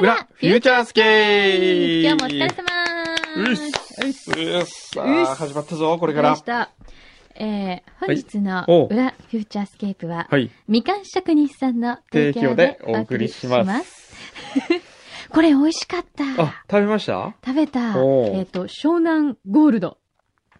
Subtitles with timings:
[0.00, 6.44] 裏、フューチャースケー今日もお疲れ様うっすうっすうっすさあ、始まったぞ、これからでし。
[6.44, 6.70] た。
[7.34, 10.50] えー、本日の裏フューチャースケープは、はい。
[10.68, 14.14] みかん職人さんの提供でお送りします。
[15.30, 16.24] これ美味しかった。
[16.42, 17.34] あ、食べました？
[17.44, 17.80] 食べた。
[18.34, 19.98] えっ、と、湘南ゴールド。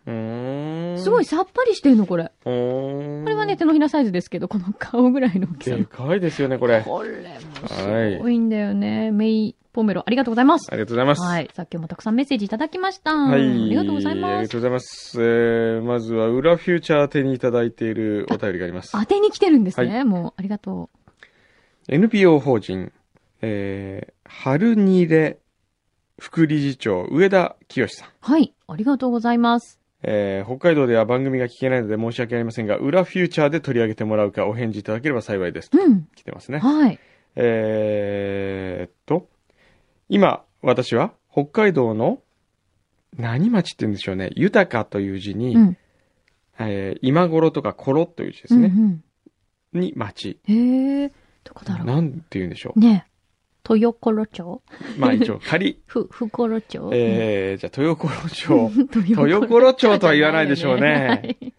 [0.08, 1.24] すごい。
[1.24, 2.32] さっぱりしてるの、これ。
[2.44, 5.86] これはね、手のひらサイズですけど、この顔ぐらいの大きさでの。
[5.86, 6.82] かいですよね、これ。
[6.82, 7.10] これ
[7.62, 9.10] もすごいんだよね。
[9.10, 10.74] メイポメロ、ありがとうございますあ。
[10.74, 11.22] りがとうございます。
[11.22, 11.50] はい。
[11.52, 13.14] さっきもたくさんメッセージいただきました。
[13.14, 13.40] はい。
[13.40, 14.42] ありがとうございあります。
[14.42, 15.22] がとうございます。
[15.22, 18.92] えー、まずは、裏フューチャー手にいただいているお便りがあります。
[18.92, 19.98] 当てに来てるんですね。
[19.98, 20.90] はもう、ありがと
[21.88, 22.92] NPO 法人、
[23.40, 25.38] えー、春にれ
[26.18, 28.08] 副理事長、上田清さん。
[28.08, 28.12] う。
[28.20, 28.54] はい。
[28.66, 29.77] ありがとうございます。
[30.02, 35.70] えー北海道では番組が聞けないので申し訳ありませんが、裏フューチャーで取り上げてもらうかお返事いただければ幸いです。
[35.72, 36.06] うん。
[36.14, 36.58] 来てますね。
[36.58, 36.98] はい。
[37.36, 39.28] えーっと、
[40.08, 42.20] 今、私は北海道の
[43.16, 44.30] 何町って言うんでしょうね。
[44.34, 45.76] 豊かという字に、うん。
[46.60, 48.72] えー今頃とか頃という字ですうんね。
[49.74, 49.80] うん。
[49.80, 50.38] に町。
[50.44, 51.12] へえ。
[51.44, 51.86] どこだろう。
[51.86, 52.80] なんて言うんでしょう。
[52.80, 53.07] ねえ。
[53.76, 54.62] 豊頃町？
[54.98, 55.80] まあ一応 仮。
[55.86, 56.90] ふ、ふころ町？
[56.92, 58.52] えー、じゃあ豊頃町。
[58.76, 61.52] 豊豊頃町とは言わないでしょうね はい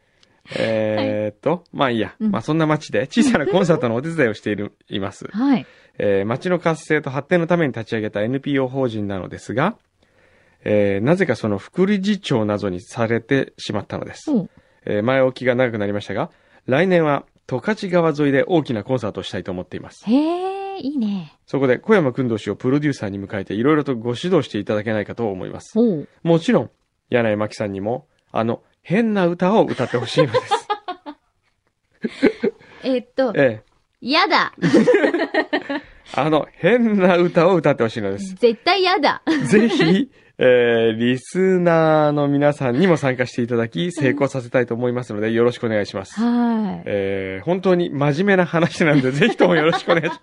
[0.58, 2.16] えーっと、まあいいや。
[2.20, 5.28] うんまあそんな町で小さなコンサートのお手伝いをしている、います。
[5.32, 5.66] はい。
[6.00, 9.76] えー町の活性と発展のために立ち上げた NPO 法人なのですが、
[10.64, 14.32] えーなぜかその副理事長などにされてしまったのです。
[14.32, 14.50] おう
[14.86, 16.32] えー前置きが長くなりましたが、
[16.66, 20.04] 来年は十勝川沿いで大きなコンサートをしたいと思っています。
[20.10, 21.34] へえ、いいね。
[21.46, 25.78] そこで小山くんどうしをプロデューサーに迎えていろいろとご指導していただけないかと思います。
[26.24, 26.72] もちろん、
[27.10, 30.68] 柳井真紀さんにも、あの、変な歌を歌ってほしいのです。
[32.84, 33.62] えっと、え
[34.02, 35.82] やだえ、
[36.16, 38.36] あの、変な歌を歌ってほしいのです。
[38.36, 40.10] 絶対やだぜひ、
[40.42, 46.18] えー、リスナーの皆さんにも参加していただき、成功させたいと思いますので、よろしくお願いします。
[46.18, 46.84] はい。
[46.86, 50.22] えー、本当に真面目な話なので、 ぜひともよろしくお願いします。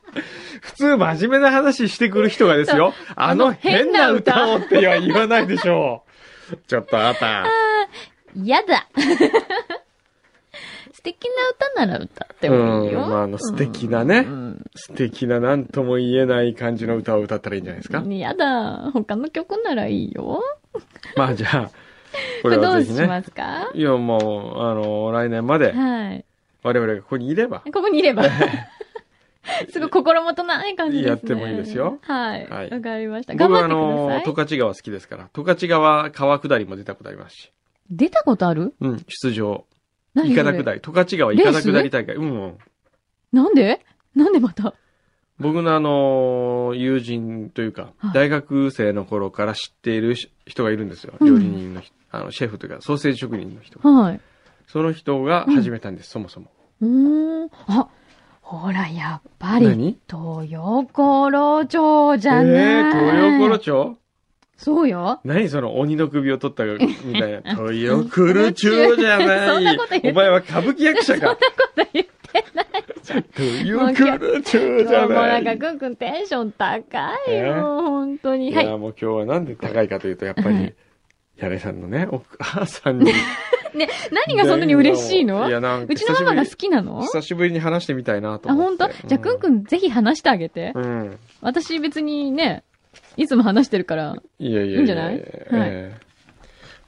[0.63, 6.03] 普通真面目な話してくる人がですよ、あの変な歌をって言わないでしょ
[6.51, 6.57] う。
[6.67, 7.45] ちょっとあなた。
[8.43, 9.86] やだ素
[11.15, 11.31] 敵な
[11.85, 13.03] 歌なら歌ってもいいよ。
[13.03, 18.03] うんまああの素敵なねうん素敵な何とも言えない感じの歌を歌ったらいいんじゃないですか？
[18.09, 18.91] やだ。
[18.93, 20.43] 他の曲ならいいよ。
[21.17, 21.63] まあじゃあ、
[22.43, 23.07] ここれどうしれはぜひね。
[23.07, 23.71] ますか？
[23.75, 26.25] いや、もう、あの、来年まではい。
[26.63, 28.25] 我々がここにいれば、ここにいれば。
[29.71, 31.11] すごい心もとない感じですね。
[31.11, 32.49] やってもいいですよはい。
[32.49, 33.35] はいわかりました。
[33.37, 34.25] 頑張って僕はあのくだ、さい。
[34.25, 37.53] 十勝川好きですから、十勝川川下りも出たことありますし、
[37.91, 38.75] 出たことある？
[38.81, 39.65] うん、出場。
[40.17, 40.29] 何？
[40.29, 42.17] それいかだ下り、十勝川いかだ下り大会。
[42.17, 42.59] うんうん。
[43.33, 43.85] なんで？
[44.15, 44.75] なんでまた？
[45.39, 51.13] 僕のあの、友人というかはい、大学生の頃から知っているし人がいるんですよ。
[51.21, 53.91] うん料理人の人、あの、シェフというか、ソーセージ職人の人が。
[53.91, 54.21] はい。
[54.67, 56.47] その人が始めたんです、そもそも。
[56.81, 57.51] うーん。
[57.67, 57.89] あ、
[58.41, 59.99] ほら、やっぱり、何？
[60.11, 62.93] 豊頃町じえゃない。
[62.95, 63.99] ー、東町
[64.57, 65.21] そうよ。
[65.25, 66.79] 何その鬼の首を取ったみ
[67.19, 67.55] たいな。
[67.55, 69.79] 東洋頃町じゃない。
[70.05, 71.37] お前は歌舞伎役者か。
[71.37, 71.41] こ
[71.77, 72.67] と言ってない。
[73.35, 74.59] 東洋頃町
[74.89, 75.27] じゃもうな。
[75.29, 77.39] ないんか、くんくんテンション高いえ？
[77.49, 78.49] よ、本当に。
[78.51, 78.79] いや、はい。
[78.79, 80.75] もう今日はなんで高いかというと、やっぱはいり、
[81.37, 83.13] 柳井さんのね、お母さんに。
[83.75, 85.47] ね、何がそんなに嬉しいの？
[85.49, 87.03] いや、なんかうちのママが好きなの？
[87.03, 88.85] 久しぶりに話してみたいなとあ、思って。
[88.85, 89.09] 本当？
[89.09, 90.73] じゃあ、くんくんぜひ話してあげて。
[90.75, 91.19] うん。
[91.43, 92.65] 私別にね、
[93.17, 94.17] いつも話してるから。
[94.39, 95.17] いやいやいやいいんじゃない？
[95.17, 96.07] ええ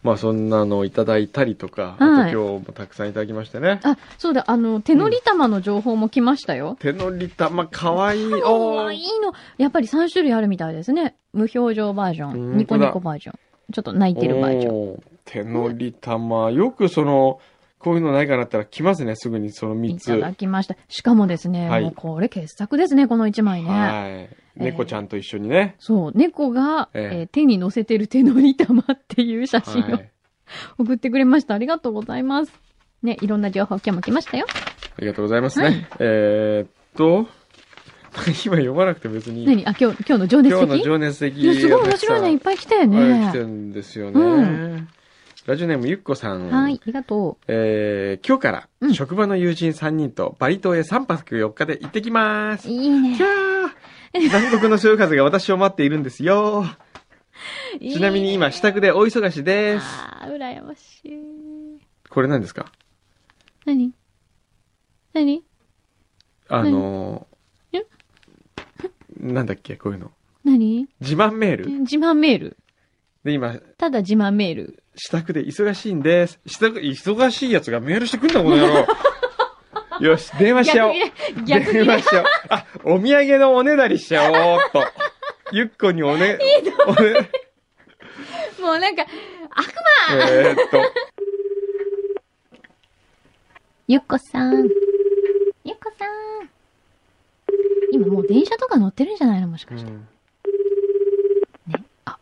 [0.02, 3.80] まあそんなのをいただいたりとか、はいあと今日もたくさんいただきましてね。
[3.82, 6.76] あ、そうだ、あの、手乗り玉の情報も来ましたよ。
[6.78, 8.30] 手乗り玉かわいい。
[8.30, 9.32] かわいいの。
[9.58, 11.16] やっぱり3種類あるみたいですね。
[11.32, 13.38] 無表情バージョうんン、ニコニコバージョン。
[13.72, 15.02] ちょっと泣いてるバージョン。
[15.24, 16.52] 手乗り玉。
[16.52, 17.40] よくその、
[17.78, 20.08] こういうのないかなったら来ますね、すぐにその3つ。
[20.08, 20.76] いただきました。
[20.88, 23.70] しかもですね、はいもうこれ傑作ですね、この1枚ね。
[23.70, 24.36] はい。
[24.56, 25.76] 猫ちゃんと一緒にね。
[25.78, 30.10] そう、猫が、えええー手に乗せてる手乗り玉っていう写真をはい。
[30.78, 31.54] 送ってくれました。
[31.54, 32.52] ありがとうございます。
[33.02, 34.46] ね、いろんな情報今日も来ましたよ。
[34.96, 35.64] ありがとうございますね。
[35.66, 37.28] はいえーっと、
[38.44, 39.44] 今読まなくて別に。
[39.46, 39.64] 何？
[39.66, 41.54] あ、今日、今日の情熱今日の的情熱的。
[41.54, 43.44] すごい面白いのいっぱい来たよいっぱい来てね。
[43.44, 44.20] るんですよね。
[44.20, 44.88] うん
[45.48, 46.50] ラジオネームゆっこさん。
[46.50, 52.70] はい、ありがとえー、今日からうん職場の友人3人とバリ島へ3泊4日で行ってきますう。。
[52.70, 53.22] いいねキ。
[53.22, 53.70] ャー
[54.24, 56.66] 南国の潮風が私を待っているんですよ。
[57.80, 59.86] ちなみに今、支度で大忙しです。
[59.86, 61.80] あー、羨ましい。
[62.10, 62.70] これ何ですか？
[63.64, 63.94] 何？
[65.14, 65.42] 何？
[66.48, 67.26] あの
[67.72, 70.10] んー、なんだっけこういうの。
[70.44, 70.86] 何？
[71.00, 72.58] 自慢メール自慢メール？
[73.24, 74.82] で、今、ただ自慢メール。
[74.96, 76.40] 支度で忙しいんです。
[76.46, 78.86] 支度、忙しいやつがメールしてくんだ、この野郎。
[80.00, 80.94] よし、電話しちゃおう。
[81.44, 82.02] 逆電話。
[82.02, 82.26] しちゃおう。
[82.50, 84.84] あ、お土産のおねだりしちゃおうっと。
[85.50, 86.38] ゆっこにおね、
[86.86, 87.30] おね、
[88.60, 89.04] もうなんか、
[89.50, 90.82] 悪えーっと、
[93.88, 94.68] ゆっこさん。
[95.64, 96.50] ゆっこさん。
[97.92, 99.48] 今もう電車とか乗ってるんじゃないの？
[99.48, 99.90] もしかして。
[99.90, 100.06] うん
[101.66, 101.82] ね。
[102.04, 102.18] あ、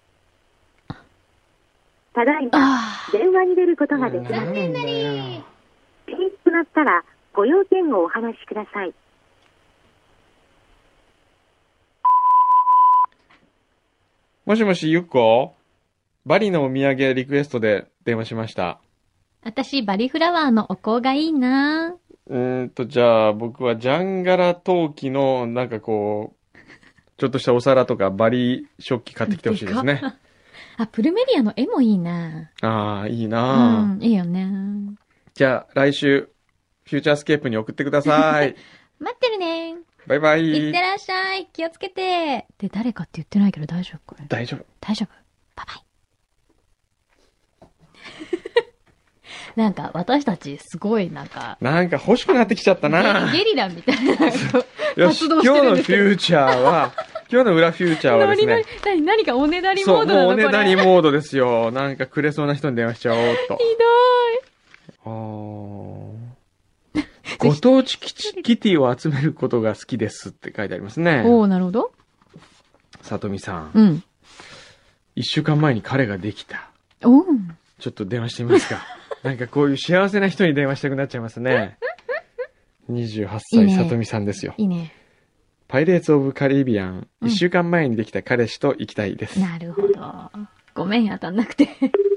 [2.16, 4.32] ただいま、あ電話に出ることができます。
[4.46, 5.44] 残念だよ。
[6.06, 7.04] ピンとなったら、
[7.34, 8.94] ご用件をお話しください。
[14.46, 15.56] もしもし、ゆっこ？
[16.24, 18.80] バリのお土産リクエストで電話しました。
[19.42, 21.96] 私、バリフラワーのお香がいいな
[22.28, 26.58] うーんと、じゃあ、僕はジャンガラ陶器の、なんかこう、
[27.18, 30.00] ちょっとしたお皿とかバリ食器買ってきてほしいですね。
[30.78, 34.94] あ、プルメリアの絵もいいなああ、いいうなあ、ん、いいよね。
[35.34, 36.28] じゃあ、来週、
[36.84, 38.54] フューチャースケープに送ってください。
[39.00, 39.76] 待ってるね
[40.06, 40.80] バイバイいって。
[40.80, 44.24] らっしゃい気をつけてで、誰かって言ってないけど大丈夫これ。
[44.28, 44.64] 大丈夫。
[44.80, 45.08] 大丈夫
[45.56, 45.86] バイバイ。
[49.56, 53.30] なんか、私たち、すごい、なんか、なんか欲しくなってきちゃったな。
[53.32, 54.12] ゲゲリラみたいな。
[54.96, 56.92] よし、活動して今日のフるんですけどューチャーは、
[57.30, 61.72] 今日の裏フューチャーはですね、、何、何かおねだりモそう、ードなのもうおねだりモードですよ。
[61.72, 63.56] なんかくれそうな人に電話しちゃおうと。
[63.56, 63.62] ひ
[65.04, 66.16] あー
[67.38, 71.32] ご当地キチキティを集めることが好きですって書いてありますねどい。。
[71.32, 71.92] おー、なるほど。
[73.02, 73.70] さとみさん。
[73.74, 74.04] うん。
[75.14, 76.70] 一週間前に彼ができた。
[77.04, 77.24] おー。
[77.78, 78.84] ちょっと電話してみますか。
[79.22, 81.78] なんかこういう幸せな人に電話したくなっちゃいますね。
[82.90, 84.54] 28いい歳、ねさとみさんですよ。
[84.56, 84.92] いいね。
[85.68, 87.08] パイレーツ・オブ・カリビアン。
[87.20, 89.40] うん一週間前にできた彼氏と行きたいです。
[89.40, 90.30] なるほど。
[90.74, 91.68] ごめん、当たんなくて。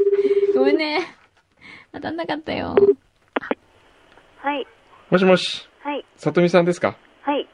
[0.56, 1.00] ごめんね。
[1.94, 2.76] 当たんなかったよ。
[4.38, 4.68] はい、
[5.10, 6.96] もしもし、はい、さとみさんですか？
[7.24, 7.48] はい、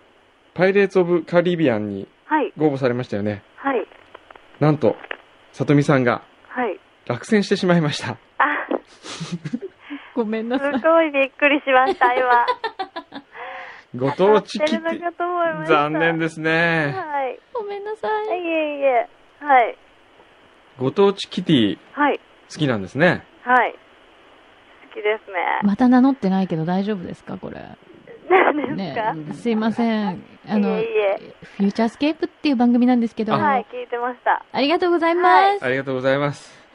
[0.54, 3.42] パイレーツ・オブ・カリビアンにはい、ご応募されましたよね。
[3.56, 3.88] はい、
[4.60, 4.96] なんと、
[5.54, 6.80] さとみさんがはい。
[7.08, 8.18] 落選してしまいました。
[8.38, 8.46] あ、
[10.16, 12.46] ごめんなすごいびっくりしました、今。
[13.98, 14.80] ご当地当たキティ。
[14.80, 15.76] ってるのかと思いました。
[15.76, 16.94] 残念ですね。
[16.96, 17.40] はい。
[17.54, 18.44] ごめんなさはい、い。
[18.44, 19.10] いえいえ。
[19.40, 19.78] はい、
[20.80, 22.20] ご当地キティはい、
[22.50, 23.24] 好きなんですね。
[23.44, 23.74] はい。
[24.90, 25.38] 好きですね。
[25.64, 27.62] また名乗ってないけど大丈夫ですかこれ。
[28.30, 30.24] 何ですねか、すいません。
[30.48, 31.36] あの、いえいえ。
[31.58, 34.44] フューチャースケープっていう番組なんですけど、はい、聞いてました。
[34.52, 35.64] ありがとうございます。
[35.66, 36.66] ありがとうございます。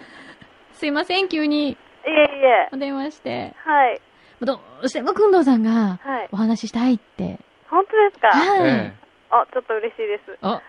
[0.74, 1.76] すいません、急にい
[2.06, 2.68] えいえ。
[2.72, 3.54] お電話して。
[3.64, 4.00] はい、
[4.42, 6.28] どうしてもくんどうさんがはい。
[6.32, 7.38] お話ししたいって。
[7.68, 8.28] 本当ですか？
[8.28, 8.68] はい。
[8.70, 8.92] え
[9.30, 10.38] あ、ちょっと嬉しいです。
[10.42, 10.60] あ、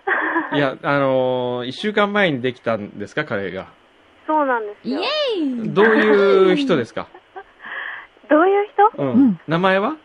[0.53, 3.67] え いや、あのー一週間前にできたんですか、彼が。
[4.27, 4.99] そうなんですよ。
[4.99, 7.07] イエーイどういう人ですか？
[8.29, 9.03] どういう人？
[9.03, 9.07] うん。
[9.09, 9.95] うん名前は？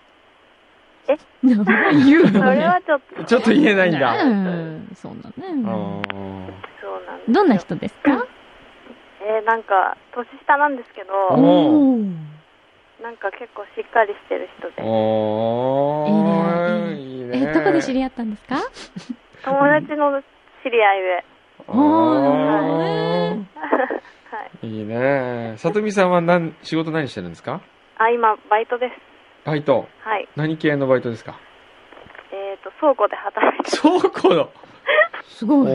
[1.43, 3.25] 名前言うそのれはちょっと。
[3.25, 4.25] ちょっと言えないんだ。
[4.25, 5.47] うん、そうだあね。
[5.49, 8.27] ーそうなんどんな人ですか？
[9.23, 11.13] えー、なんか、年下なんですけど、
[13.03, 17.51] なんか結構しっかりしてる人で、おー、いいいいね。
[17.51, 18.57] え、どこで知り合ったんですか？
[19.45, 20.23] 友達の
[20.65, 21.25] 知り合いで、
[21.69, 23.45] おおーーは
[24.63, 24.67] い。
[24.67, 25.55] いいね。
[25.59, 27.61] さとみさんは何、仕事何してるんですか？
[27.99, 28.93] あ、今、バイトです。
[29.45, 29.87] バイト。
[30.01, 30.29] はい。
[30.35, 31.39] 何系のバイトですか？
[32.33, 34.51] えっ、と、倉庫で働いて倉庫の。
[35.25, 35.73] すごい。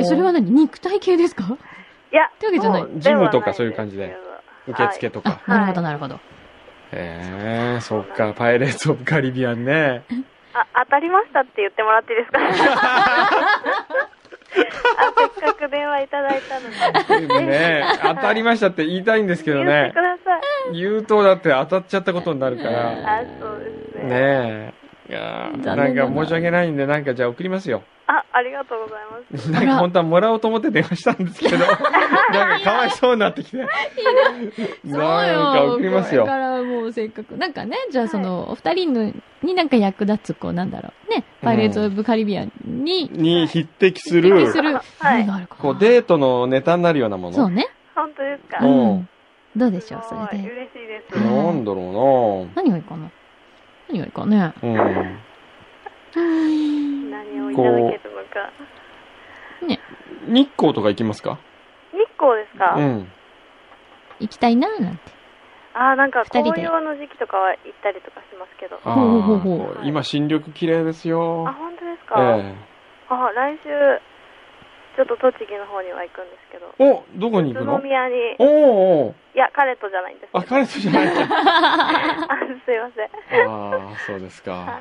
[0.00, 0.50] え、それは何？
[0.50, 1.44] 肉体系ですか？
[2.12, 4.14] いや、ってわけじゃないジムとかそういう感じで
[4.68, 5.40] 受付とか。
[5.46, 6.20] あ、なるほど、なるほど。
[6.96, 10.04] へえ、そっか、パイレーツ・オブ・カリビアンね。
[10.54, 12.38] あ、当たりましたって言ってもらっていいですか？
[14.56, 16.60] あ、せっかく電話いただいた
[17.20, 17.40] ので。
[17.46, 19.94] ね当たりましたって言いたいんですけどね言ってく。
[20.02, 20.38] ださ
[20.72, 20.78] い。
[20.80, 22.90] 言うとだって当たっちゃったことになるから。
[22.90, 23.58] あ、そう
[23.94, 24.04] ですね。
[24.04, 24.83] ねえ。
[25.08, 27.82] いやなん念だなか申し訳ないんで、なんかじゃあ送りますよ。
[28.06, 28.98] あ、ありがとうござい
[29.32, 29.50] ます。
[29.50, 33.58] なんか本当はもらおうと思って電話したんですけど、 なんかかわいそうになってきて。
[33.58, 33.68] なん
[35.54, 36.32] か送りますよこれ。
[36.32, 37.36] からもうせっかく。
[37.36, 41.10] なんかね、じゃあその、お二人のになんか役立つ、こう、なんだろう。
[41.10, 47.34] ね、パイレーツ・オブ・カリビアンに、に匹敵す匹る、敵する、はい何があるかなこうデートのネタになるようなもの。
[47.36, 47.68] そうね。
[47.94, 48.64] 本当ですか？
[48.64, 49.08] ううんん。
[49.56, 50.48] どうでしょう、それで。
[50.48, 51.18] 嬉しいです。
[51.18, 53.08] はいなんだろ何がいいかな
[53.88, 54.52] 何がいいかね。
[54.62, 54.74] うん。
[57.10, 58.50] 何をいただけるのか。
[60.26, 61.38] 日光とか行きますか？
[61.92, 63.06] 日光ですか、うん。
[64.20, 65.12] 行きたいなーなんて。
[65.74, 68.76] ああ、なんか二人で紅葉の時期とかは行ったりとかしますけど。
[68.84, 71.44] あ、あほうほうほうー今新緑綺麗ですよ。
[71.44, 72.54] 本当ですか、え
[73.10, 73.68] あ、来週、
[74.96, 76.72] ちょっと栃木の方には行くんですけど。
[76.78, 80.46] えお、どこに行く宇の都宮に、おーおーいや、彼とじゃないんですけあ、ど。
[80.46, 81.22] 彼とじゃないか。
[82.30, 83.48] あ、すいません。
[83.50, 84.52] ああ、そうですか。
[84.52, 84.80] は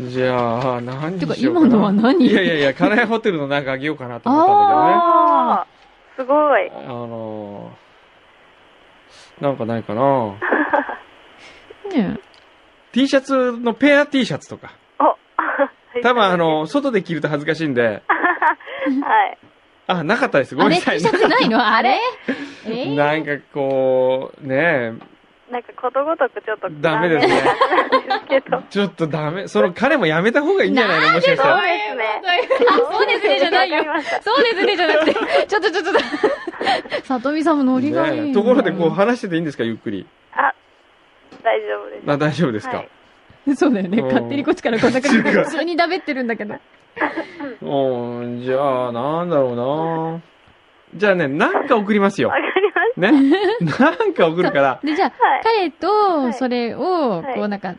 [0.00, 0.04] い。
[0.04, 1.66] じゃあ、何てか、にしようかな。
[1.66, 2.26] 今のは何？
[2.26, 5.66] いやいやいや、カナエホテルのなんかあげようかなと思ったんだああ、
[6.16, 6.70] すごい。
[6.70, 6.86] けどね。
[6.86, 10.34] あのー、なんかないかな。
[11.94, 12.18] ね
[12.92, 14.72] T シャツのペア T シャツとか。
[14.98, 18.02] お、多分あ、の、外で着ると恥ずかしいんで、
[18.90, 19.38] はい。
[19.88, 20.54] あ、なかったです。
[20.54, 21.64] ごあれめんなさ T いシャツないの？
[21.66, 21.98] あれ？
[22.66, 22.94] えー？
[22.94, 24.94] なんかこう、ね
[25.50, 27.40] なんかことごとくちょっとダメですね。
[28.68, 29.46] ちょっとダメ。
[29.46, 31.12] その彼もやめた方がいいんじゃないの？
[31.14, 31.62] もしかしたそうら。
[31.62, 32.04] ですね。
[32.68, 33.84] あ、そうですねじゃないよ。
[34.22, 35.14] そうですねじゃなくて、
[35.46, 38.26] ちょっとちょっと、さとみさんもノリがいいな。
[38.26, 40.04] ねところでこう話してていいんですか、ゆっくり。
[40.32, 40.52] あ、
[41.44, 42.10] 大丈夫です。
[42.10, 42.78] あ、大丈夫ですか？
[42.78, 42.88] はい
[43.54, 43.98] そうだよね。
[43.98, 46.56] うん勝手にこっちからこんな感じで普通にだべってるんだけど。
[47.62, 49.56] うん、じゃあ、なんだろう
[50.16, 50.20] な。
[50.94, 52.34] じゃあね、なんか送りますよわ。
[52.34, 53.38] かりましね？
[53.78, 54.80] なんか送るから。
[54.82, 57.74] で、じゃあ、はい彼はいとそれを、はいこうなんか、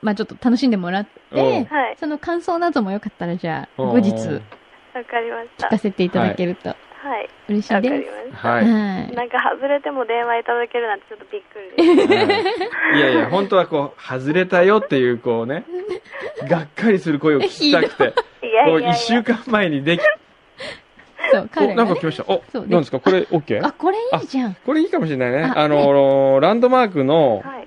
[0.00, 1.66] まあちょっと楽しんでもらって。
[1.98, 4.12] その感想などもよかったら、じゃあ、うん後日
[4.94, 5.66] わかりました。
[5.66, 6.78] 聞かせていただけるとはい。
[7.48, 8.10] 嬉しいわかりです。
[8.32, 8.48] ました。
[8.48, 8.54] は。
[8.54, 8.68] はいい。
[8.68, 12.32] なんか外れても電話いただけるなんてちょっとびっくりで
[12.94, 12.98] す。
[12.98, 15.64] いやいや、本当はこう、外れたよっていう、こうね、
[16.48, 18.14] がっかりする声を聞きたくて、
[18.46, 18.90] いやいこう、やいや。
[18.94, 20.00] 一週間前にでき、
[21.32, 22.04] そう、お、彼がねなんか来。
[22.06, 22.24] ました。
[22.28, 23.00] お、そうねなんですか？
[23.00, 23.64] これ OK?
[23.66, 24.54] あ、これいいじゃん。
[24.64, 25.42] これいいかもしれないね。
[25.54, 27.66] ああの、ランドマークのはい。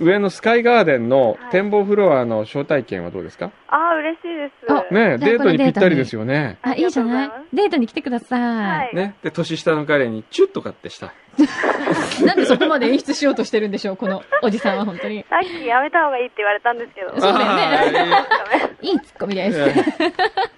[0.00, 3.52] 上のスカイガーデンのはい展望フロアの招待券はどうですか？
[3.74, 4.72] ああ、嬉しいです。
[4.72, 6.20] あねデートにぴったりですよ。
[6.20, 6.58] よね。
[6.62, 7.30] あ、いいじゃない？
[7.52, 8.36] デートに来てくださ。
[8.38, 8.96] はいい。
[8.96, 9.16] ね。
[9.24, 11.12] で、年下の彼にチュッとかってした。
[12.24, 15.24] なんでそこまで演出しようとしてるんでしょう、このおじさんは本当に。
[15.28, 17.10] さっきやめた方がいいって言われたんですけど。
[17.10, 19.60] そうだよね あいいツッコミです。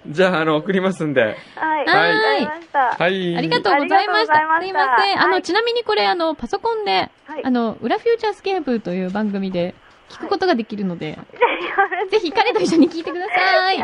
[0.07, 1.21] じゃあ、あの、送りますんで。
[1.23, 1.35] はい。
[1.87, 2.45] はい。
[2.99, 3.37] はい。
[3.37, 4.27] ありがとうございました。
[4.27, 5.21] ありがとうございましたすいません。
[5.21, 9.73] あの、はいちなみにこれ、あの、パソコンで、はいあの、裏フューチャースケープという番組で
[10.09, 11.17] 聞くことができるので、
[12.11, 13.79] ぜひ彼と一緒に聞いてください。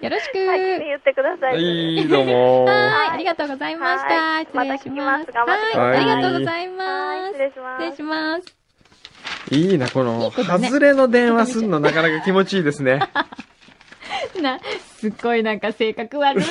[0.00, 0.46] よろしく。
[0.46, 1.46] 先に言ってくださ。
[1.46, 2.64] はいい、どうも。
[2.64, 4.14] はい、ありがとうございました。
[4.14, 4.78] はい失礼します。
[4.78, 7.32] また聞きます頑張ってくださいはい、ありがとうございまはい、す。
[7.32, 7.84] 失礼します。
[7.84, 8.58] 失礼します。
[9.50, 13.00] いいな、こいの、外れの電話すんのなかなか気持ちいいですね。
[14.40, 14.60] な、
[14.96, 16.50] すっごいなんか性格悪いも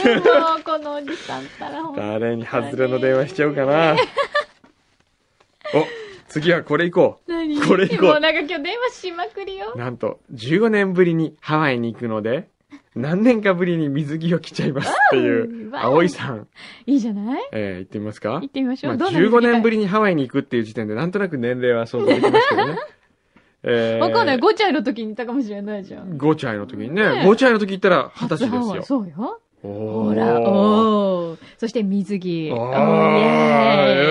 [0.60, 3.96] う、このおじさんったらほんと誰に外れの電話しちゃおうかな。
[5.74, 5.88] お、
[6.28, 7.62] 次はこれ行こ何？
[7.62, 9.78] これ行こうもうなんか今日電話しまくりよう。。
[9.78, 12.50] なんと、15年ぶりにハワイに行くので、
[12.96, 16.48] 何年かぶりに水着を着ちゃいますっていう、葵さん、
[16.86, 17.44] いいじゃない？
[17.54, 18.34] えー、行ってみますか？
[18.34, 18.92] 行ってみましょう。
[18.92, 22.78] まあ、どうな15年ぶりりにハワイに行くっていう時点で、なんとなく年齢は想像できますけどね。
[23.64, 24.38] えー、わかんない。
[24.38, 26.18] 5歳の時に行ったかもしれないじゃん。
[26.18, 29.00] 5歳の時にね、ね5歳の時行ったら20歳初ハワイですよ。
[29.00, 29.40] そうよ。
[29.64, 31.40] おほら、おー。
[31.58, 32.52] そして水着。
[32.54, 32.82] おおーイ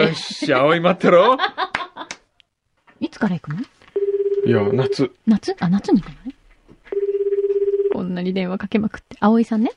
[0.05, 1.37] ーよし、葵待ってろ。
[3.01, 3.61] いつから行くの？
[4.47, 5.11] いや、夏。
[5.27, 5.55] 夏？
[5.61, 6.35] あ、夏に行くのね。
[7.93, 9.17] こんなに電話かけまくって。
[9.21, 9.73] 葵さんね。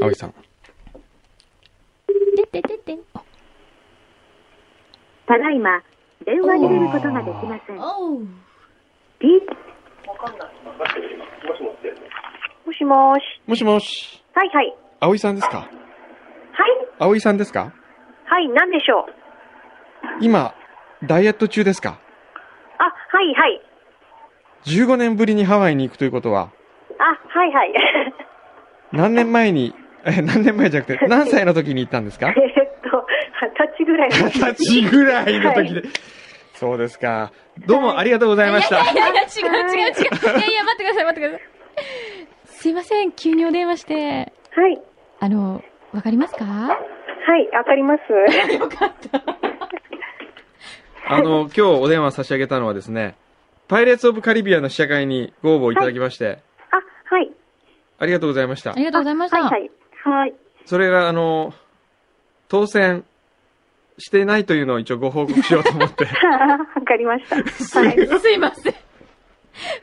[0.00, 0.34] 葵さん。
[2.36, 2.98] でててて。
[5.26, 5.82] ただいま、
[6.24, 7.78] 電話に出ることができません。
[7.80, 8.26] おー。
[9.18, 9.30] ピー
[12.66, 13.22] もしもーし。
[13.46, 14.22] もしもし。
[14.34, 14.74] はいはい。
[15.00, 15.58] 葵さんですか？
[15.58, 15.68] はい
[16.98, 17.72] 葵さんですか？
[18.26, 19.06] はい、何でしょ
[20.20, 20.24] う？
[20.24, 20.54] 今、
[21.02, 22.00] ダイエット中ですか？
[22.84, 23.60] あ、はいはい。
[24.64, 26.50] 15年ぶりにハワイに行くということは、
[26.98, 27.72] あ、はいはい。
[28.92, 29.74] 何年前に、
[30.04, 32.28] え、何年前じゃなくて、 何歳の時に行ったんですか？
[32.28, 33.06] えーっと、
[33.40, 35.82] 二十歳ぐらいの二十歳ぐらいの時で。
[36.54, 37.32] そうですか。
[37.66, 38.80] どうもありがとうございました。
[38.82, 39.82] いやいや、違う違う違う。
[39.82, 41.48] いやいや、待ってください、待ってください。
[42.44, 44.32] すいません、急にお電話して。
[44.54, 44.80] はい。
[45.20, 45.62] あの、
[45.92, 46.44] わかりますか？
[46.44, 48.52] はい、わかります。
[48.52, 49.20] よかった。
[51.06, 53.16] あの、今日お電話差し上げたのはですね、
[53.68, 56.38] パイレーツ・オブ・カリビアンの試写会にご応募いただきまして、
[56.70, 57.30] あ、はい。
[57.98, 58.74] ありがとうございましたあ。
[58.76, 59.42] りがとうございました。
[59.42, 59.70] はいはい。
[60.04, 60.34] はい。
[60.66, 61.54] それが、あの、
[62.48, 63.04] 当選
[63.98, 66.04] してないというのを一応ご報告しようと思って。
[66.06, 66.10] わ
[66.84, 67.36] かりました。
[67.80, 68.06] はい。
[68.20, 68.74] すいません。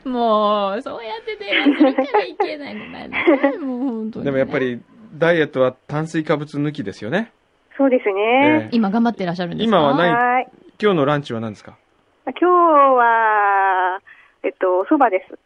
[0.04, 3.58] もう、そうやって電話するからいけないのだね。
[3.58, 4.58] もう本当に、でもやっぱ。
[4.58, 4.80] り、
[5.14, 7.32] ダイエットは炭水化物抜きですよね。
[7.76, 8.64] そうですえね。
[8.66, 9.76] え今頑張ってらっしゃるんですか？
[9.78, 10.48] 今はないはい。
[10.80, 11.76] 今日のランチは何ですか？
[12.26, 14.00] 今日は、
[14.42, 15.38] えっと、お蕎麦です。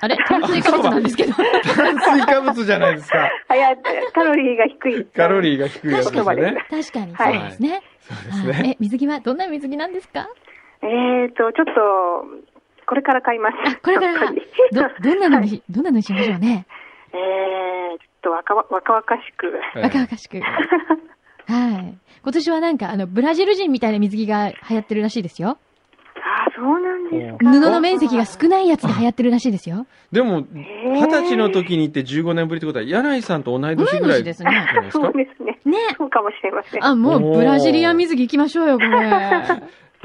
[0.00, 0.16] あれ？
[0.28, 1.34] 炭水化物なんですけど。
[1.34, 3.28] 炭水化物じゃないですか。
[3.48, 3.76] あ、いや、
[4.14, 5.04] カロリーが低い。
[5.06, 6.64] カロリーが低いやつですよね。
[6.70, 7.82] 確かに、そうですね。
[8.00, 8.52] そうですね。
[8.52, 10.28] はいえ、水着はどんな水着なんですか？
[10.82, 13.56] えーと、ちょっと、これから買います。
[13.82, 14.34] これからど、
[15.02, 16.66] どんなのに、どんなのにしましょうね？
[17.12, 19.46] えー、ちょっと若々若々しく。
[19.74, 20.38] はい若々しく。
[21.48, 21.98] はい。
[22.28, 25.56] 今年はなんか、あの、ブラジル人みたいな水着が流行ってるらしいですよ。
[26.16, 27.50] あ、そうなんですか。
[27.50, 29.86] 布の面積が少ないやつで流行ってるらしいですよ。
[30.12, 34.50] でも、二十歳の時に行って15年ぶりってことは、柳井さんと同い年ぐらいですね
[34.90, 35.58] そかうですね。
[35.64, 35.78] ね。
[35.96, 36.84] そうかもしれません。
[36.84, 39.08] あ、もう、ブラジリアン水着行きましょうよ、これ。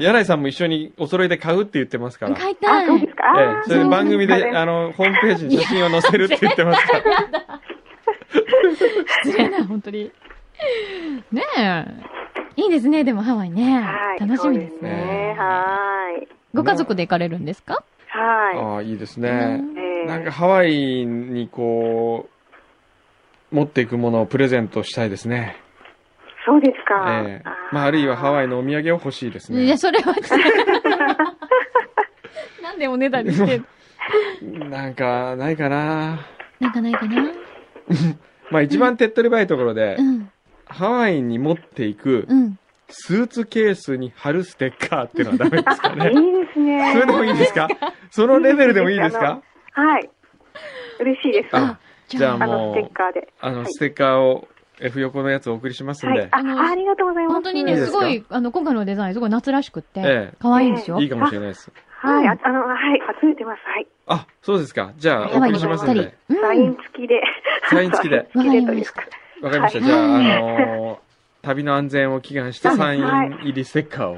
[0.00, 2.34] 柳井さんも一緒にお揃いで買うって言ってますから。
[2.34, 2.86] 買いたあ、い。
[2.86, 3.24] そうですか。
[3.38, 7.60] ええそれで番組で、あの、ホームページに写真を載せるって言ってますから。
[9.24, 10.10] 失礼な、本当に。
[11.32, 11.84] ねえ。
[12.56, 13.80] いいですね、でもハワイね。
[13.80, 14.20] はい。
[14.20, 15.34] 楽しみですそうね。
[15.38, 16.28] はーい。
[16.54, 17.82] ご家族で行かれるんですか？
[18.08, 19.62] はああ、いいですうね。
[20.06, 22.28] なんかハワイにこ
[23.52, 25.56] う、持っていくものをプレゼントしたいですね。
[26.46, 27.22] そうですか。
[27.24, 29.76] ええまあ、あるいはハワイのお土産を欲しいですねいや、。
[29.78, 30.28] それはちょっと
[32.62, 33.60] なんでおねだりして
[34.44, 36.20] んなんか、ないかな。
[36.60, 37.16] なんかないかな？
[38.50, 40.30] まあ一番手っ取り早いところでう、ん。
[40.74, 42.58] ハワイに持っていくうん。
[42.88, 46.10] スーツケースに貼るステッカーっていうのはダメですかね。
[46.10, 46.92] いいですね。
[46.92, 47.66] それでもいいですか？
[48.10, 49.40] そのレベルでもいいですか？
[49.72, 50.10] はい。
[51.00, 51.56] 嬉しいです。
[51.56, 51.78] あ、
[52.08, 53.32] じゃああの、もうステッ、カーで。
[53.40, 54.46] あの、はいステッカーを
[54.80, 56.20] F 横のやつをお送りしますんで。。
[56.20, 57.32] はいあ、あのあありがとうございます。
[57.34, 61.00] 本当にね、いいですごい、あの、今回のデザイン、すごい夏らしくってええ、可愛いんですよ。
[61.00, 61.72] いいかもしれないです。
[61.98, 63.60] はい、うんああの、はい、集めてます。
[63.64, 63.86] はい。
[64.06, 64.92] あ、そうですか。
[64.98, 66.36] じゃあ、お送りしますんでり。。
[66.40, 67.22] サイン付きで。
[67.70, 69.02] サイン付きで サイン付きでというか。
[69.44, 69.78] わかりました。
[69.78, 70.98] はいじゃあ、あはいのー
[71.42, 74.16] 旅の安全を祈願してサイン入りステッカーを。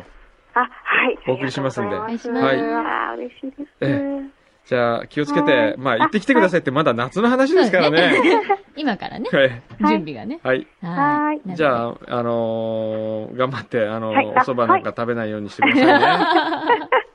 [0.55, 0.67] あ、は
[1.11, 1.19] い。
[1.29, 2.83] お送りしますんでありがとうごはいざいま
[3.17, 3.19] す。
[3.19, 3.71] 嬉しいです。
[3.81, 4.21] え
[4.67, 8.13] じゃあ、気をつけては、いまあ、行ってきてくださいってまだ夏の話ですからね。
[8.77, 9.63] 今からね、はい。
[9.81, 10.39] 準備がね。
[10.43, 10.67] はい。
[10.83, 11.55] はいい。
[11.57, 16.89] じゃあ、あのー頑張って、あのーはいお蕎麦なんか食べないようにしてくださいね。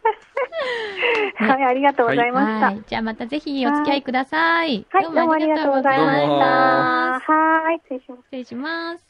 [1.48, 2.66] はい、ありがとうございました。
[2.68, 2.84] はい。
[2.88, 4.86] じゃあまたぜひお付き合いください。
[4.90, 7.34] はい、どうもありがとうございました。
[7.34, 8.22] はい、失礼します。
[8.24, 9.06] 失礼します。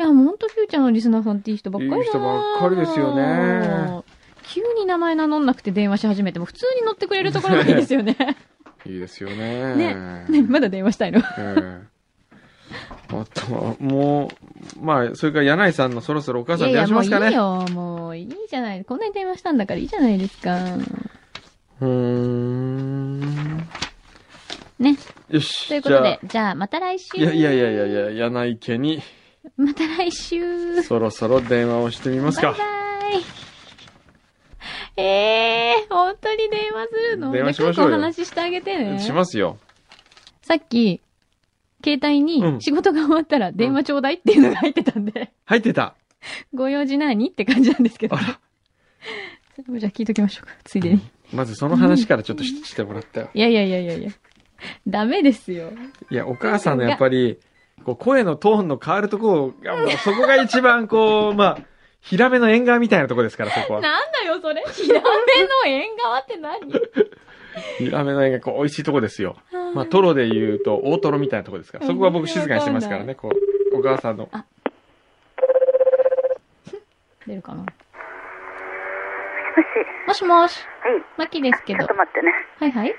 [0.00, 4.02] いや、もうほんとフューチャーのリスナーさんっていい人ばっかりだないい人ばっかりですよね。
[4.42, 8.16] 急に名前名乗んなくて電話し始めても普通に乗ってくれるところがいいですよね。
[8.86, 9.74] いいですよね。
[9.76, 10.24] ね。
[10.28, 11.20] ね、まだ電話したいの？
[11.20, 11.22] え
[11.58, 11.97] え
[13.10, 14.30] あと、も
[14.80, 17.30] う、まあ、それから柳井さんのそろそろお母さん電話しますかね。
[17.30, 17.74] いやいや、もういいよ。
[17.74, 18.84] もういいじゃない。
[18.84, 20.56] こんなに電話したんだからいいじゃないですか。
[21.80, 23.58] うーん。
[24.78, 24.96] ね。
[25.30, 25.68] よし。
[25.68, 27.16] ということで、じゃあまた来週。
[27.16, 29.02] いやいやいやいやいや、柳井家に
[29.56, 30.82] また来週。
[30.82, 32.52] そろそろ電話をしてみますか。
[32.52, 33.22] バイバイ。
[35.00, 37.30] えー、本当に電話するの？
[37.30, 38.98] 電話しましょうよ話ししてあげてね。
[38.98, 39.58] しますよ。
[40.42, 41.00] さっき、
[41.84, 45.94] 携帯うんに仕事が終わったら電話ちょうだいっていうのが入ってたんで、入ってた。
[46.52, 48.16] ご用事何って感じなんですけど。
[48.16, 48.40] あら
[49.78, 50.54] じゃあ聞いときましょうか。
[50.64, 51.00] ついでに。
[51.32, 53.30] まずその話からちょっとししてもらったよ。
[53.34, 54.10] い やいやいやいやいや。
[54.86, 55.72] ダメですよ。
[56.10, 57.38] いや、お母さんのやっぱり、
[57.84, 61.58] こう声のトーンの変わるところが、もうそこが一番こう、 まあ、
[62.00, 63.80] ヒラメの縁側みたいなとこですから、そこは。
[63.80, 64.64] なんだよ、それ。
[64.72, 65.10] ヒラメの
[65.66, 66.60] 縁側って何？
[67.78, 69.36] ヒラメの縁側、こう、美味しいとこですよ。
[69.74, 71.86] まあ、トロで言うと、大トロみたいなとこですから。
[71.86, 73.30] そこは僕静かにしてますからね、こ
[73.72, 74.28] う、お母さんの。
[77.26, 77.64] 出るかな？
[80.06, 80.66] もしもしもし。
[80.80, 81.02] はい。
[81.18, 81.94] マキですけどちょっと。
[81.94, 82.32] 待ってね。
[82.58, 82.94] はいはい。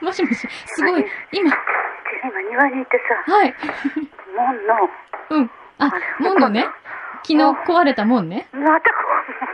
[0.00, 0.32] もしもし。
[0.32, 0.48] もしもし。
[0.66, 1.04] すごい。
[1.32, 3.54] 今、今庭にいてさ、はい。
[4.34, 4.88] 門の、
[5.30, 5.50] うん。
[5.78, 6.64] あ、門のね。
[7.22, 8.48] 昨日壊れた門ね。
[8.52, 8.96] またこ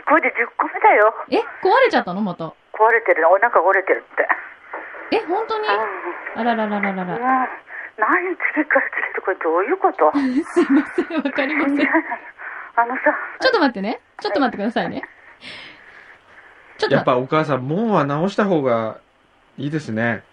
[0.07, 1.13] これで10個目だよ。
[1.29, 2.21] え、壊れちゃったの？
[2.21, 2.45] また。
[2.45, 3.29] 壊れてるの。
[3.29, 4.27] お腹折れてるって。
[5.17, 5.67] え、本当に？
[5.67, 5.71] う
[6.35, 7.07] あらららららん。
[7.07, 7.49] もうら。、
[7.97, 10.11] 何次から次とこれどういうこと？
[10.51, 11.89] すいません、わかりません。
[12.75, 14.01] あのさ、ょっと待ってね。
[14.21, 15.03] ちょっと待ってくださいね。
[16.77, 16.95] ちょっと。
[16.95, 18.99] やっぱお母さん、門は直した方が
[19.57, 20.23] いいですね。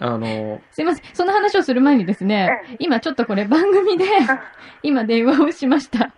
[0.00, 1.04] あの、すいません。
[1.12, 4.04] その話をする前にですね、今ちょっとこれ番組で、
[4.82, 6.12] 今電話をしました。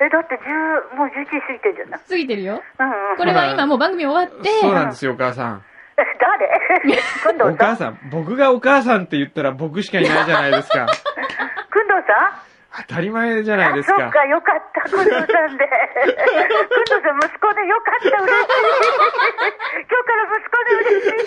[0.00, 2.62] え え、だって10、もう11時過ぎてんじゃない過ぎてるよ。
[2.78, 3.16] うんうん。
[3.16, 5.62] これは今もう番組終わって、そうなんですよ、お母さん。
[5.96, 6.98] え、誰？
[7.22, 10.86] くんどおうさん母さん、僕がお母さんって言ったら僕しかいないじゃないですか。
[11.70, 12.53] くんどうさん？
[12.74, 13.94] 当たり前じゃないですか。
[13.94, 15.30] そっか、よかった、くんどうさんで。
[15.30, 18.50] くんどうさん、息子でよかった、嬉しい。
[19.78, 21.22] 今日から息子で嬉しい。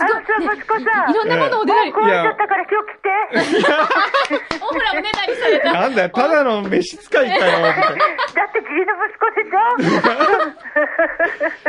[0.00, 1.10] あのさ、息子さん。
[1.10, 3.10] いろんなものをおねだり、壊れちゃったから今日来て。
[4.62, 5.72] おほらおねだりされた。
[5.74, 9.52] なんだよ、ただの召使いかよ、だって義理の息子でし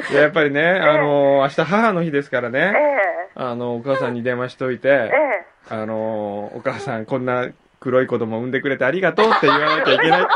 [0.07, 5.51] ょいや やっぱりね、あの明日母の日ですからえね、えあの、お母さんに電話しといえて、え。
[5.69, 7.47] あのお母さんこんな
[7.81, 10.21] 黒い子供産んでくれてありがとうって言わなきゃいけない。
[10.21, 10.35] 失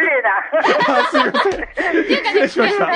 [0.00, 0.30] 礼な。
[0.98, 1.52] あ、すいません。
[1.52, 2.84] 失礼しました。
[2.86, 2.88] っ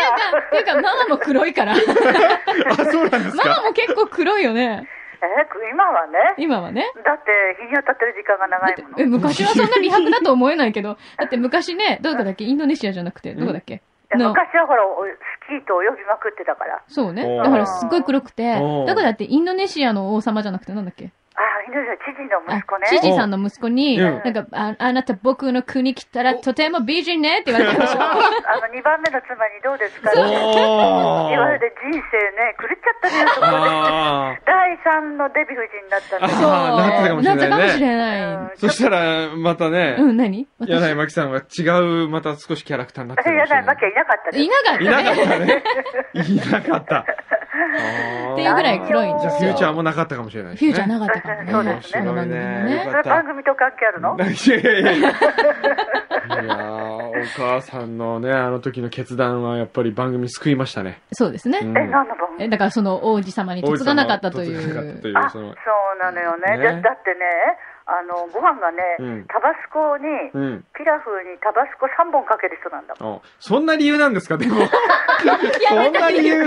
[0.51, 1.75] ていうか、ママも黒いから。
[1.75, 4.89] あ、そうなんですママかも結構黒いよね。
[5.23, 5.27] え、
[5.73, 6.19] 今はね。
[6.37, 6.91] 今はね。
[7.05, 7.31] だって、
[7.63, 8.97] 日に当たってる時間が長いもの。
[8.99, 12.43] え、昔はそんな美白だと思えないけど、だって昔ね、どこだっけ？
[12.43, 13.75] インドネシアじゃなくて、どこだっけ？
[13.75, 15.09] いやの、昔はほら、おス
[15.49, 16.83] キーと泳ぎまくってたから。
[16.89, 17.25] そうね。
[17.25, 21.11] おーだからすっごい黒くてお、ーどこだってインドネシアの王様じゃなくてなんだっけ？
[21.37, 28.01] あ、インドネシア知事のあ息子ね。、知事さんの息子に、うんなんか、ああなた僕の国来たらとても美人ねって言われたでしょ。
[28.01, 31.61] あの、2番目の妻にどうですかってお言われー。
[31.61, 33.53] て人生ね、狂っちゃったね、そこで。
[33.53, 36.51] あ第3のデヴィ夫人になったんですそう。
[36.51, 38.57] あーなってたかもしれないねなったかもしれない。
[38.57, 40.47] そしたら、またね、うん、何？
[40.59, 40.71] 私？
[40.71, 41.63] 柳井真紀さんは違
[42.05, 44.43] う、また少しキャラクターになってるかもしれないなかったです。
[44.43, 45.47] いなかったいなかったね。
[45.47, 45.63] ね。
[46.25, 47.05] いなかった。
[48.33, 49.31] っていうぐらい黒いんですよ。
[49.31, 50.73] じゃあ、フューチャーもなかったかもしれないですね。
[50.73, 51.26] フューチャーなかったかもね。
[51.51, 52.83] そうですねね。
[52.85, 54.17] それ番組と関係あるの？
[54.17, 55.11] いやいやいやいや。
[55.11, 55.13] い
[56.29, 61.01] やーお母さんのね、あの時の決断はやっぱり番組救いましたね。
[61.13, 61.61] そうですね。
[61.63, 62.45] うんえ、何の番組？
[62.45, 64.61] え、だからその王子様に嫁がなかったという。
[64.61, 65.55] いうあ、そう
[66.01, 66.59] なのよね。
[66.59, 67.21] ねだだってね、
[67.89, 70.65] あの、ご飯がね、うんタバスコに、うん。
[70.77, 73.17] ピラフにタバスコ3本かける人なんだもん。
[73.19, 74.37] あそんな理由なんですか？
[74.37, 74.57] でも。
[75.69, 76.45] そんな理由？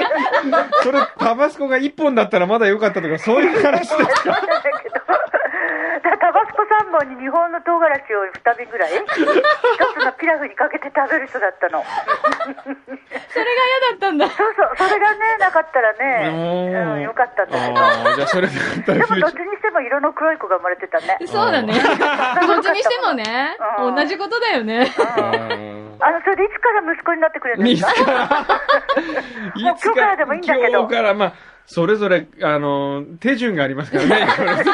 [0.84, 4.36] それ、タバスコが1本だったらまだ良かったとか、そういう話ですか？
[6.04, 11.84] だタバスコ3本に日本の唐辛子を2瓶ぐらい、 一つのピラフにかけて食べる人だったの。
[13.30, 14.28] それが嫌だったんだ。
[14.30, 18.16] そうそう、それがね、なかったらね、うんうん、よかったんだけど。
[18.16, 18.54] じゃあそれで
[18.94, 21.18] もどっちにしても色の黒い子が生まれてたね。
[21.26, 21.74] そうだね。
[21.74, 21.80] ど
[22.60, 24.88] っちにしてもね、うん同じことだよね。
[26.02, 27.92] あの、それでいつから息子になってくれるんですか？
[27.92, 28.38] いつから、もう
[29.56, 31.34] 今日からでもいいんだけど今日から、まあ、
[31.72, 34.28] それぞれ、あの、手順がありますからね。
[34.38, 34.74] これちょ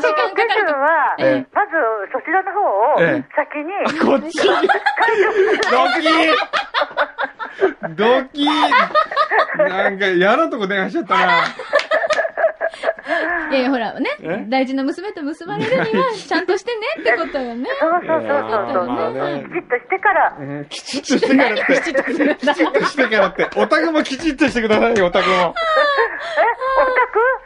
[0.00, 0.72] と時間かかる手順と。
[0.72, 1.46] は、ええ。
[1.52, 1.72] まず
[2.12, 3.24] そちらの方をええ。
[3.36, 4.38] 先に、こっち？
[4.38, 4.48] ド
[6.00, 6.08] キ
[7.94, 8.46] ドキ
[9.58, 11.32] なんか嫌なとこ電話しちゃったな。
[13.50, 14.00] いやいや、ほらえ？
[14.00, 17.68] ね、大事な娘と結ばれるには、 ちゃんとしてねってことよね。
[17.80, 21.64] そうそうそうそうそう、まあねきちっとしてから、うんきちっとしてからって。
[21.74, 22.02] きちっと
[22.84, 23.48] してからって。
[23.56, 25.34] オタクもきちっとしてくださいよ、オタクも。
[25.34, 25.54] え、オタク、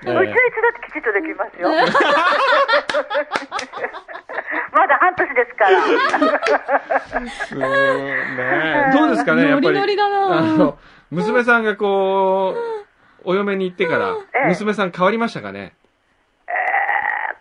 [0.07, 0.39] ええうちはいつだ
[0.69, 1.69] ってきちっとできますよ。
[4.73, 5.79] まだ半年ですから。
[7.53, 9.67] うんねどうですかね、やっぱり。
[9.69, 10.79] ノリノリだなあの、
[11.11, 12.86] 娘さんがこう、
[13.27, 15.75] お嫁に行ってからええ、娘さん変わりましたかね？
[16.49, 16.55] えー、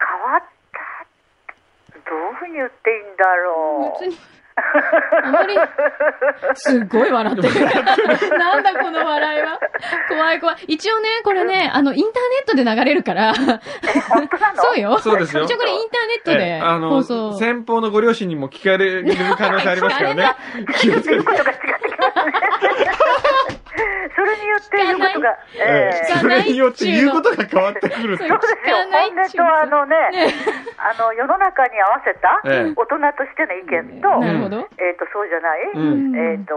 [0.06, 2.10] 変わった。
[2.10, 4.00] どういうふうに言っていいんだろう。
[4.04, 4.17] 別に。
[4.58, 5.54] あまり、
[6.56, 7.54] すっごい笑ってる。
[8.39, 9.60] なんだこの笑いは？
[10.08, 10.56] 怖い怖い。
[10.67, 12.24] 一応ね、これね、あの、インター
[12.56, 13.34] ネットで流れるから。
[13.36, 13.41] そ
[14.76, 14.98] うよ。
[15.00, 17.04] そうですよ一応これインターネットえでえあの。
[17.38, 20.34] 先方のご両親にも聞かれる可能性ありますからね。
[20.80, 22.34] 気をつけて言うことが違ってきますね。
[24.15, 28.17] それによって言うことが、ええ聞かそれによって言うことが変わってくる。
[28.17, 28.30] そうです
[28.69, 28.78] よ。
[28.91, 30.34] 本音とあのね、ね
[30.78, 34.58] あの、世の中に合わせたええ大人としての意見と、なるほど。
[34.78, 36.56] えっ、と、そうじゃない、うんえっ、と、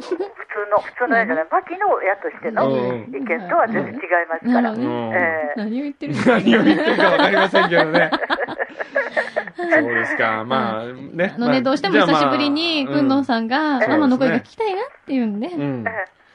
[0.00, 4.72] 普通の、普通の親じゃない、牧の親としてのうん意見とは全然違いますから。
[4.72, 8.10] ええ何を言ってる何を言ってるかわかりませんけどね。
[9.56, 10.44] そうですか。
[10.44, 11.34] まあ、ね。
[11.36, 13.24] あのね、どうしても久しぶりに、くんのんん。
[13.24, 15.48] さんが、うんママの声が聞きたいなっていうんで、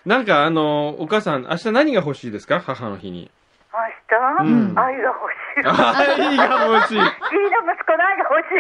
[0.08, 2.62] なんかあの、お母さん、明日何が欲しいですか？
[2.62, 3.30] 母の日に。
[3.74, 5.68] 明日、うん愛が欲しい。
[5.68, 6.98] 愛が欲しい。
[6.98, 8.56] 義理の息子の愛が欲し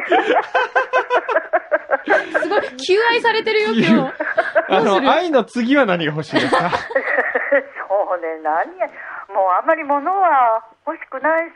[2.36, 2.42] い。
[2.44, 4.14] すごい、求愛されてるよ、今日。
[4.70, 5.06] あどうする？
[5.08, 6.60] の、愛の次は何が欲しいですか？
[6.70, 6.76] そ
[8.18, 8.88] うね、何や、
[9.34, 11.54] もうあんまり物は欲しくないし、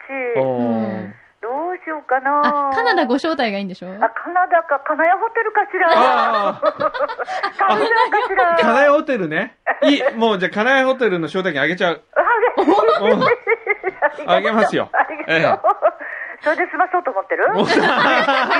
[1.41, 2.69] どうしようかな。
[2.69, 3.87] あ、カナダご招待がいいんでしょ？
[3.89, 5.89] あ、カナダか、金谷ホテルかしら。
[5.91, 6.53] ああ、
[7.57, 8.57] カナダかしら。
[8.59, 9.55] 金谷ホテルね。
[9.83, 12.01] いい、もうじゃあ金谷ホテルの招待券あげちゃう。
[14.27, 15.03] あげますよあ
[15.37, 15.71] りがとう。
[16.43, 17.53] それで済まそうと思ってる？
[17.53, 17.81] もう義理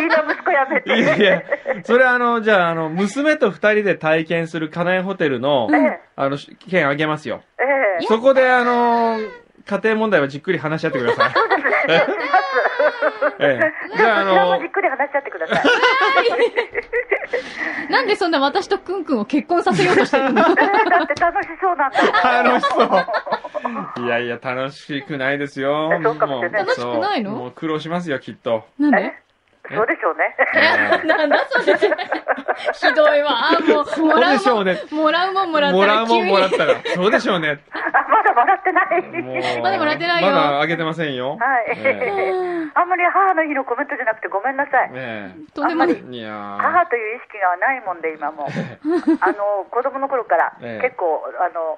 [0.08, 1.00] の息子やめて。
[1.00, 1.41] いやいや、
[1.84, 6.38] それあの、じゃあ、あの、娘と二人で体験するカナエホテルの、ええあの、
[6.70, 7.41] 券あげますよ。
[7.60, 7.63] え
[8.04, 9.17] えそこであの、
[9.65, 11.32] 家庭問題はじっくり話し合ってください。
[11.34, 11.71] そうですね。
[11.71, 11.95] しま
[13.30, 13.36] す。
[13.39, 13.60] え
[13.93, 15.63] えじゃああのそちらもじっくり話し合ってください。
[17.91, 20.41] なんでそんな私とくんくんを結婚させようとしてるの？
[20.41, 20.56] え ー
[20.89, 22.02] だって楽しそうなんだ。
[22.43, 22.89] 楽しそう。
[24.06, 25.91] いやいや、楽しくないですよ。
[25.93, 27.32] えそうかもしれないう楽しくないの？
[27.32, 28.65] もう苦労しますよ、きっと。
[28.80, 29.13] なんで？
[29.69, 30.36] そうでしょうね。
[30.56, 31.78] ええなんだそれ。
[32.74, 33.56] ひどいわ。
[33.56, 34.82] あ、もう、もらうもん、でしょうね。
[34.91, 36.28] もらうもんもらったもらうもん。
[36.28, 36.82] もらったら。
[36.95, 37.60] そうでしょうね。
[37.71, 37.78] あ、
[38.10, 39.62] まだもらってない。
[39.62, 41.38] まだもらってないよまだあげてませんよ。
[41.38, 42.34] はいえ
[42.74, 44.91] あんまり母の日のコメントじゃなくてごめんなさい。
[44.93, 45.95] えとんでもない。
[45.95, 48.47] 母という意識がないもんで、今もう。
[49.21, 51.78] あの、子供の頃から、ええ結構、あの、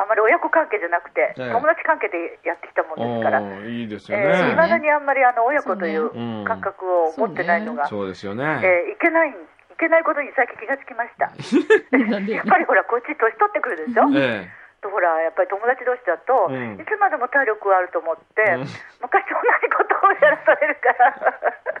[0.00, 4.56] あまり親子関係じゃなくて、ええ友達関係でやってきたもんですから、いいですよえー、ね。
[4.56, 8.44] 未だにあんまりあの親子といそうう感覚を持ってないのが、そうですよね。
[8.64, 9.32] えーいけない、い
[9.78, 11.28] けないことに最近気がつきました。
[12.32, 14.48] やっぱりほら、こっち年取ってくるでしょ、え
[14.80, 18.66] とほら、やっぱり友達同士だと、うんいつまでも体力があると思って、うん
[19.00, 21.14] 昔と同じことをやらされるから。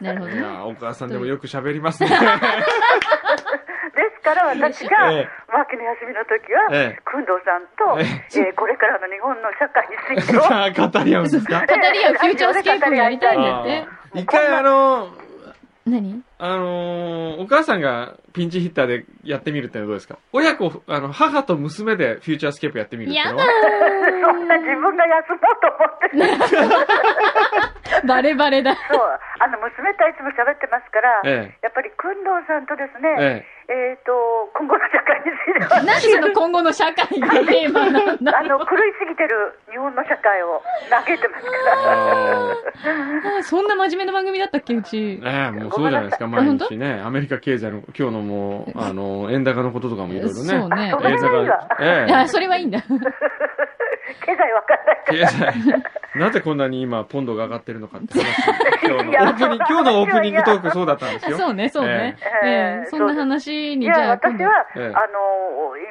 [0.00, 0.40] なるほどね。
[0.40, 2.08] や、お母さんでもよく喋りますね。
[2.10, 2.16] で
[4.16, 5.28] すから私が、ええ
[5.60, 7.00] 秋の休みの時は、ええ。
[7.04, 8.04] 工藤さんと、え
[8.48, 8.50] え。
[8.50, 10.40] ーこれからの日本の社会についてを、
[10.88, 11.60] 語り合うんですか？
[11.66, 13.86] 語り合う フューチャースケープをやりたいんだって。
[14.14, 15.08] 一回あの、
[15.86, 16.22] 何？
[16.42, 20.18] あのーお母さんがピンチヒッターでやってみるってのはどうですか？
[20.32, 23.52] 親子、あの、母と娘でフューチャースケープやってみるっていうやのはだ
[24.22, 28.74] そんな自分が休もうと思って、ー バレバレだ。
[28.90, 29.00] そう、
[29.40, 31.58] あの、娘とはいつも喋ってますから、ええ。
[31.62, 33.96] やっぱり工藤さんとですね、ええ。
[34.00, 34.12] っ、と、
[34.54, 38.38] 今後の社会については、なんでその今後の社会がテーマなんだ。
[38.38, 43.38] あの、狂いすぎてる日本の社会を嘆いてますから。
[43.38, 45.20] あそんな真面目な番組だったっけ、うち。
[45.24, 47.00] ええもうそうじゃないですか、毎日ね。
[47.04, 50.48] アメリカ経済の、今日のもう、あの、円高のこととかもいろいろね。
[50.48, 52.80] そうねそれはいいわえあ、それはいいんだ。
[54.24, 55.84] 経済わかんないえ経済。
[56.18, 58.82] なぜこんなに今、ポンドが上がってるのかって話。
[58.86, 61.38] 今日のいやオープニング、今日のオープニングトークそうだったんですよ。
[61.38, 62.16] そうね、そうね。
[62.42, 64.44] ええええそんな話に、いや、じゃあ、今度。
[64.44, 65.49] 私は、ええあの、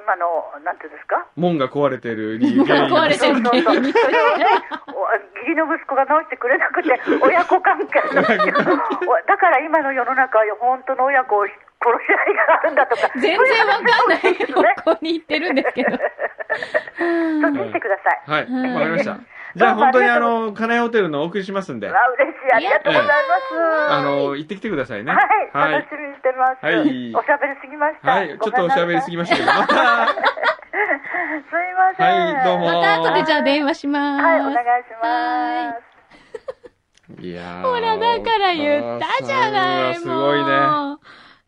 [0.10, 1.22] 今の、なんていうんですか？
[1.38, 4.46] 門が壊れてる理由原因壊れてる原因にそれをね、
[4.90, 5.06] お
[5.46, 6.90] 義理の息子が直してくれなくて、
[7.22, 8.26] 親子関係のお
[9.30, 13.12] だから今の世の中は本当の親子を殺し合いがあるんだとか。
[13.22, 14.76] 全然わかんないそういう話ですね。
[14.84, 15.92] 方向に行ってるんですけど。
[15.92, 16.02] そっち
[17.62, 18.50] にしてください。
[18.50, 19.20] はい、わかりました。
[19.56, 22.54] じゃあ本当にあの、金井ホテルのお送りしますんで、わ嬉しい。
[22.54, 23.14] ありがとうございま
[23.88, 23.94] す。
[23.94, 25.12] あの、行ってきてくださいね。
[25.12, 25.98] はい、はい楽し。
[26.00, 26.66] みにしてます。
[26.66, 26.76] はい
[27.16, 28.12] おしゃべりすぎました。
[28.12, 29.76] はい、ちょっとおしゃべりすぎましたけど、また、すい
[31.74, 32.06] ません。
[32.06, 34.24] はいどうもまた後でじゃあ電話します。
[34.24, 34.62] はい、お願いし
[35.02, 35.74] ま
[37.18, 37.22] す。
[37.22, 40.46] いやーほら、だから言ったじゃない、すごいね。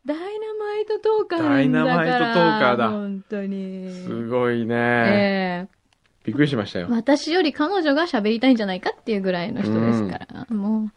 [0.03, 2.07] ダイナマイトトーカーなんだから。
[2.07, 3.91] ダイナマイトトーカーだ本当に。
[3.91, 4.75] すごいね。
[4.75, 5.80] ええ
[6.23, 6.87] びっくりしましたよ。
[6.91, 10.45] 私より彼女が喋りたいんじゃないかっていうぐらいの人ですから。
[10.55, 10.91] もう、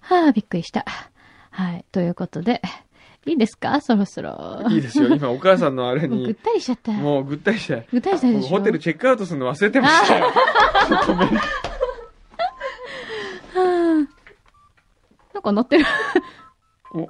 [0.00, 0.84] はあ、びっくりした。
[1.50, 1.84] はい。
[1.92, 2.62] ということで、
[3.26, 3.80] いいですか？
[3.82, 4.64] そろそろ。
[4.70, 5.14] いいですよ。
[5.14, 6.92] 今、お母さんのあれ もうぐっに、たりしちゃった。
[6.92, 8.48] もうぐったりして、ぐったりしたでしょ？
[8.48, 10.32] ホテルチェックアウトするの忘れてましたよ。
[11.06, 11.42] ごめんは
[13.54, 13.60] あ
[15.34, 15.84] なんか鳴ってる。
[16.94, 17.08] お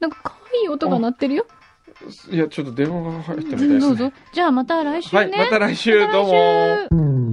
[0.00, 1.46] なんか可愛い音が鳴ってるよ。
[2.30, 3.80] いや、ちょっと電話が入ったみたいですね。
[3.80, 4.12] どうぞ。
[4.32, 5.22] じゃあまた来週ね。
[5.22, 7.31] はい、また来週、どうも。